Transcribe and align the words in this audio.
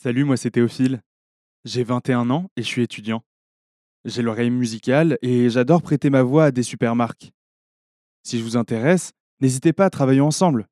Salut, 0.00 0.22
moi 0.22 0.36
c'est 0.36 0.52
Théophile. 0.52 1.02
J'ai 1.64 1.82
21 1.82 2.30
ans 2.30 2.52
et 2.56 2.62
je 2.62 2.68
suis 2.68 2.82
étudiant. 2.82 3.24
J'ai 4.04 4.22
l'oreille 4.22 4.48
musicale 4.48 5.18
et 5.22 5.50
j'adore 5.50 5.82
prêter 5.82 6.08
ma 6.08 6.22
voix 6.22 6.44
à 6.44 6.50
des 6.52 6.62
supermarques. 6.62 7.32
Si 8.22 8.38
je 8.38 8.44
vous 8.44 8.56
intéresse, 8.56 9.10
n'hésitez 9.40 9.72
pas 9.72 9.86
à 9.86 9.90
travailler 9.90 10.20
ensemble. 10.20 10.68